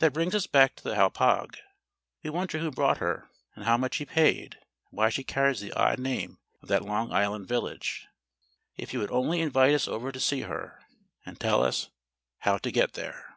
That 0.00 0.12
brings 0.12 0.34
us 0.34 0.46
back 0.46 0.76
to 0.76 0.82
the 0.84 0.94
Hauppauge. 0.94 1.62
We 2.22 2.28
wonder 2.28 2.58
who 2.58 2.70
bought 2.70 2.98
her, 2.98 3.30
and 3.54 3.64
how 3.64 3.78
much 3.78 3.96
he 3.96 4.04
paid; 4.04 4.56
and 4.56 4.98
why 4.98 5.08
she 5.08 5.24
carries 5.24 5.60
the 5.60 5.72
odd 5.72 5.98
name 5.98 6.38
of 6.60 6.68
that 6.68 6.84
Long 6.84 7.10
Island 7.14 7.48
village? 7.48 8.06
If 8.76 8.90
he 8.90 8.98
would 8.98 9.10
only 9.10 9.40
invite 9.40 9.72
us 9.74 9.88
over 9.88 10.12
to 10.12 10.20
see 10.20 10.42
her 10.42 10.82
and 11.24 11.40
tell 11.40 11.64
us 11.64 11.88
how 12.40 12.58
to 12.58 12.70
get 12.70 12.92
there! 12.92 13.36